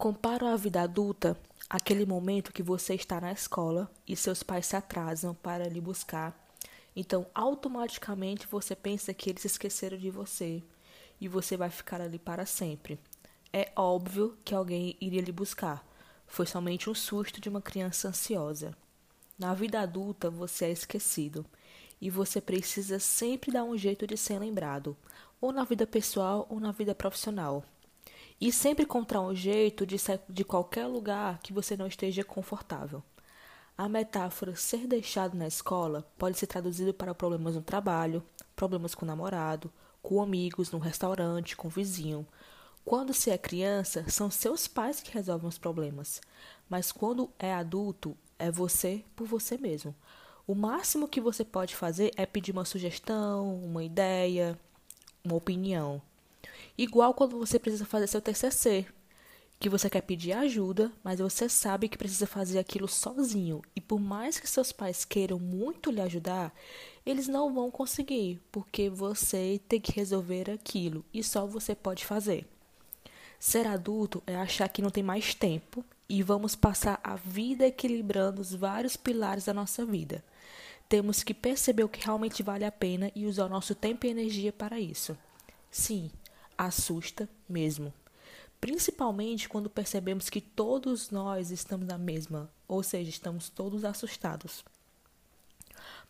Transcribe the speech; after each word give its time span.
Comparo 0.00 0.46
a 0.46 0.56
vida 0.56 0.80
adulta 0.80 1.36
àquele 1.68 2.06
momento 2.06 2.54
que 2.54 2.62
você 2.62 2.94
está 2.94 3.20
na 3.20 3.32
escola 3.32 3.86
e 4.08 4.16
seus 4.16 4.42
pais 4.42 4.64
se 4.64 4.74
atrasam 4.74 5.34
para 5.34 5.68
lhe 5.68 5.78
buscar. 5.78 6.34
Então, 6.96 7.26
automaticamente 7.34 8.46
você 8.46 8.74
pensa 8.74 9.12
que 9.12 9.28
eles 9.28 9.44
esqueceram 9.44 9.98
de 9.98 10.08
você 10.08 10.62
e 11.20 11.28
você 11.28 11.54
vai 11.54 11.68
ficar 11.68 12.00
ali 12.00 12.18
para 12.18 12.46
sempre. 12.46 12.98
É 13.52 13.70
óbvio 13.76 14.38
que 14.42 14.54
alguém 14.54 14.96
iria 15.02 15.20
lhe 15.20 15.32
buscar. 15.32 15.86
Foi 16.26 16.46
somente 16.46 16.88
um 16.88 16.94
susto 16.94 17.38
de 17.38 17.50
uma 17.50 17.60
criança 17.60 18.08
ansiosa. 18.08 18.74
Na 19.38 19.52
vida 19.52 19.82
adulta, 19.82 20.30
você 20.30 20.64
é 20.64 20.70
esquecido 20.70 21.44
e 22.00 22.08
você 22.08 22.40
precisa 22.40 22.98
sempre 22.98 23.52
dar 23.52 23.64
um 23.64 23.76
jeito 23.76 24.06
de 24.06 24.16
ser 24.16 24.38
lembrado, 24.38 24.96
ou 25.42 25.52
na 25.52 25.62
vida 25.62 25.86
pessoal 25.86 26.46
ou 26.48 26.58
na 26.58 26.72
vida 26.72 26.94
profissional. 26.94 27.62
E 28.40 28.50
sempre 28.50 28.84
encontrar 28.84 29.20
um 29.20 29.34
jeito 29.34 29.86
de 29.86 29.98
sair 29.98 30.20
de 30.28 30.44
qualquer 30.44 30.86
lugar 30.86 31.40
que 31.42 31.52
você 31.52 31.76
não 31.76 31.86
esteja 31.86 32.24
confortável. 32.24 33.02
A 33.76 33.88
metáfora 33.88 34.56
ser 34.56 34.86
deixado 34.86 35.36
na 35.36 35.46
escola 35.46 36.10
pode 36.18 36.38
ser 36.38 36.46
traduzido 36.46 36.94
para 36.94 37.14
problemas 37.14 37.54
no 37.54 37.62
trabalho, 37.62 38.22
problemas 38.56 38.94
com 38.94 39.04
o 39.04 39.08
namorado, 39.08 39.70
com 40.02 40.22
amigos, 40.22 40.70
no 40.70 40.78
restaurante, 40.78 41.56
com 41.56 41.68
o 41.68 41.70
vizinho. 41.70 42.26
Quando 42.84 43.12
se 43.12 43.30
é 43.30 43.36
criança, 43.36 44.04
são 44.08 44.30
seus 44.30 44.66
pais 44.66 45.00
que 45.00 45.12
resolvem 45.12 45.48
os 45.48 45.58
problemas, 45.58 46.20
mas 46.68 46.90
quando 46.90 47.30
é 47.38 47.52
adulto, 47.52 48.16
é 48.38 48.50
você 48.50 49.04
por 49.14 49.26
você 49.26 49.58
mesmo. 49.58 49.94
O 50.46 50.54
máximo 50.54 51.06
que 51.06 51.20
você 51.20 51.44
pode 51.44 51.76
fazer 51.76 52.10
é 52.16 52.24
pedir 52.24 52.52
uma 52.52 52.64
sugestão, 52.64 53.54
uma 53.62 53.84
ideia, 53.84 54.58
uma 55.22 55.36
opinião. 55.36 56.00
Igual 56.80 57.12
quando 57.12 57.36
você 57.36 57.58
precisa 57.58 57.84
fazer 57.84 58.06
seu 58.06 58.22
TCC, 58.22 58.86
que 59.58 59.68
você 59.68 59.90
quer 59.90 60.00
pedir 60.00 60.32
ajuda, 60.32 60.90
mas 61.04 61.20
você 61.20 61.46
sabe 61.46 61.90
que 61.90 61.98
precisa 61.98 62.26
fazer 62.26 62.58
aquilo 62.58 62.88
sozinho. 62.88 63.60
E 63.76 63.82
por 63.82 64.00
mais 64.00 64.40
que 64.40 64.48
seus 64.48 64.72
pais 64.72 65.04
queiram 65.04 65.38
muito 65.38 65.90
lhe 65.90 66.00
ajudar, 66.00 66.54
eles 67.04 67.28
não 67.28 67.52
vão 67.52 67.70
conseguir, 67.70 68.40
porque 68.50 68.88
você 68.88 69.60
tem 69.68 69.78
que 69.78 69.92
resolver 69.92 70.50
aquilo 70.50 71.04
e 71.12 71.22
só 71.22 71.44
você 71.46 71.74
pode 71.74 72.06
fazer. 72.06 72.48
Ser 73.38 73.66
adulto 73.66 74.22
é 74.26 74.34
achar 74.34 74.66
que 74.66 74.80
não 74.80 74.88
tem 74.88 75.02
mais 75.02 75.34
tempo 75.34 75.84
e 76.08 76.22
vamos 76.22 76.56
passar 76.56 76.98
a 77.04 77.14
vida 77.14 77.66
equilibrando 77.66 78.40
os 78.40 78.54
vários 78.54 78.96
pilares 78.96 79.44
da 79.44 79.52
nossa 79.52 79.84
vida. 79.84 80.24
Temos 80.88 81.22
que 81.22 81.34
perceber 81.34 81.84
o 81.84 81.90
que 81.90 82.02
realmente 82.02 82.42
vale 82.42 82.64
a 82.64 82.72
pena 82.72 83.12
e 83.14 83.26
usar 83.26 83.44
o 83.44 83.50
nosso 83.50 83.74
tempo 83.74 84.06
e 84.06 84.08
energia 84.08 84.50
para 84.50 84.80
isso. 84.80 85.14
Sim, 85.70 86.10
assusta 86.66 87.28
mesmo. 87.48 87.92
Principalmente 88.60 89.48
quando 89.48 89.70
percebemos 89.70 90.28
que 90.28 90.40
todos 90.40 91.10
nós 91.10 91.50
estamos 91.50 91.86
na 91.86 91.96
mesma, 91.96 92.50
ou 92.68 92.82
seja, 92.82 93.08
estamos 93.08 93.48
todos 93.48 93.84
assustados. 93.84 94.62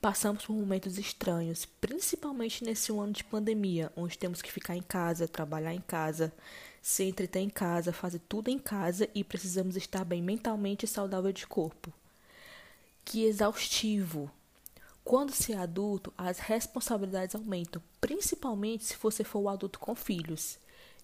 Passamos 0.00 0.44
por 0.44 0.56
momentos 0.56 0.98
estranhos, 0.98 1.64
principalmente 1.64 2.64
nesse 2.64 2.90
ano 2.90 3.12
de 3.12 3.22
pandemia, 3.22 3.92
onde 3.94 4.18
temos 4.18 4.42
que 4.42 4.50
ficar 4.50 4.74
em 4.74 4.82
casa, 4.82 5.28
trabalhar 5.28 5.72
em 5.72 5.80
casa, 5.80 6.32
se 6.82 7.04
entreter 7.04 7.42
em 7.42 7.50
casa, 7.50 7.92
fazer 7.92 8.20
tudo 8.28 8.48
em 8.48 8.58
casa 8.58 9.08
e 9.14 9.22
precisamos 9.22 9.76
estar 9.76 10.04
bem 10.04 10.20
mentalmente 10.20 10.84
e 10.84 10.88
saudável 10.88 11.32
de 11.32 11.46
corpo. 11.46 11.92
Que 13.04 13.24
exaustivo! 13.24 14.30
Quando 15.10 15.32
se 15.32 15.52
é 15.52 15.56
adulto, 15.56 16.12
as 16.16 16.38
responsabilidades 16.38 17.34
aumentam, 17.34 17.82
principalmente 18.00 18.84
se 18.84 18.96
você 18.96 19.24
for 19.24 19.40
o 19.40 19.48
adulto 19.48 19.80
com 19.80 19.92
filhos. 19.92 20.56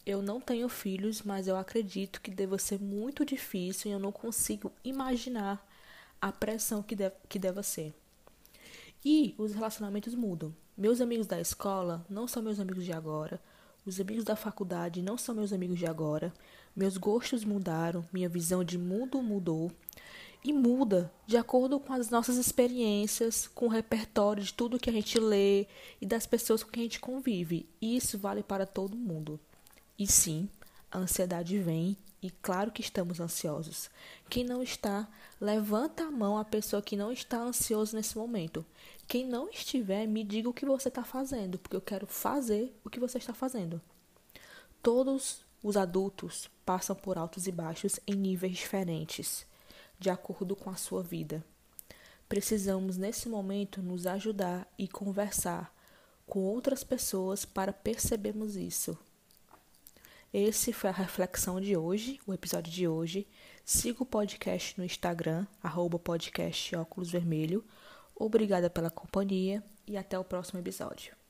Eu 0.07 0.23
não 0.23 0.41
tenho 0.41 0.69
filhos, 0.69 1.23
mas 1.23 1.49
eu 1.49 1.57
acredito 1.57 2.21
que 2.21 2.31
deva 2.31 2.57
ser 2.57 2.81
muito 2.81 3.25
difícil 3.25 3.91
e 3.91 3.95
eu 3.95 3.99
não 3.99 4.13
consigo 4.13 4.71
imaginar 4.85 5.61
a 6.23 6.31
pressão 6.31 6.85
que, 6.85 6.95
deve, 6.95 7.17
que 7.29 7.37
deva 7.37 7.65
ser. 7.65 7.93
E 9.05 9.35
os 9.37 9.55
relacionamentos 9.55 10.15
mudam. 10.15 10.55
Meus 10.79 11.01
amigos 11.01 11.27
da 11.27 11.41
escola 11.41 12.07
não 12.09 12.29
são 12.29 12.45
meus 12.45 12.61
amigos 12.61 12.85
de 12.85 12.93
agora. 12.93 13.41
Os 13.85 14.01
amigos 14.01 14.23
da 14.23 14.37
faculdade 14.37 15.03
não 15.03 15.19
são 15.19 15.35
meus 15.35 15.53
amigos 15.53 15.81
de 15.81 15.87
agora. 15.87 16.33
Meus 16.77 16.97
gostos 16.97 17.45
mudaram, 17.45 18.07
minha 18.13 18.29
visão 18.29 18.63
de 18.63 18.79
mundo 18.79 19.21
mudou 19.21 19.73
e 20.47 20.53
muda 20.53 21.13
de 21.27 21.37
acordo 21.37 21.81
com 21.81 21.93
as 21.93 22.09
nossas 22.09 22.37
experiências, 22.37 23.49
com 23.49 23.67
o 23.67 23.71
repertório 23.71 24.45
de 24.45 24.55
tudo 24.55 24.79
que 24.79 24.89
a 24.89 24.93
gente 24.93 25.19
lê 25.19 25.67
e 26.01 26.07
das 26.07 26.25
pessoas 26.25 26.63
com 26.63 26.71
quem 26.71 26.83
a 26.83 26.85
gente 26.85 27.01
convive. 27.01 27.69
E 27.81 27.97
isso 27.97 28.17
vale 28.17 28.45
para 28.45 28.65
todo 28.65 28.97
mundo. 28.97 29.41
E 29.99 30.07
sim, 30.07 30.49
a 30.89 30.99
ansiedade 30.99 31.59
vem 31.59 31.97
e 32.23 32.31
claro 32.31 32.71
que 32.71 32.81
estamos 32.81 33.19
ansiosos. 33.19 33.91
Quem 34.31 34.45
não 34.45 34.63
está, 34.63 35.09
levanta 35.41 36.05
a 36.05 36.11
mão 36.13 36.39
a 36.39 36.45
pessoa 36.45 36.81
que 36.81 36.97
não 36.97 37.11
está 37.11 37.39
ansioso 37.39 37.97
nesse 37.97 38.17
momento. 38.17 38.65
Quem 39.09 39.27
não 39.27 39.49
estiver, 39.49 40.07
me 40.07 40.23
diga 40.23 40.49
o 40.49 40.55
que 40.55 40.65
você 40.65 40.89
está 40.89 41.03
fazendo, 41.03 41.59
porque 41.59 41.77
eu 41.77 41.81
quero 41.81 42.07
fazer 42.07 42.73
o 42.85 42.91
que 42.91 43.01
você 43.01 43.19
está 43.19 43.35
fazendo. 43.35 43.81
Todos 44.81 45.45
os 45.61 45.77
adultos 45.77 46.49
passam 46.65 46.95
por 46.95 47.19
altos 47.19 47.49
e 47.49 47.53
baixos 47.53 47.99
em 48.07 48.15
níveis 48.15 48.57
diferentes 48.57 49.45
de 49.99 50.11
acordo 50.11 50.55
com 50.55 50.71
a 50.71 50.77
sua 50.77 51.03
vida. 51.03 51.45
Precisamos, 52.29 52.97
nesse 52.97 53.29
momento, 53.29 53.83
nos 53.83 54.07
ajudar 54.07 54.67
e 54.79 54.89
conversar 54.89 55.75
com 56.27 56.41
outras 56.41 56.83
pessoas 56.83 57.45
para 57.45 57.73
percebermos 57.73 58.57
isso. 58.57 58.99
Esse 60.33 60.73
foi 60.73 60.91
a 60.91 60.93
reflexão 60.93 61.61
de 61.61 61.77
hoje, 61.77 62.21
o 62.27 62.35
episódio 62.35 62.73
de 62.73 62.87
hoje. 62.87 63.27
Siga 63.65 64.03
o 64.03 64.07
podcast 64.07 64.77
no 64.77 64.85
Instagram, 64.85 65.47
arroba 65.63 65.99
podcast. 65.99 66.73
Obrigada 68.15 68.69
pela 68.69 68.91
companhia 68.91 69.63
e 69.87 69.97
até 69.97 70.19
o 70.19 70.25
próximo 70.25 70.59
episódio. 70.59 71.26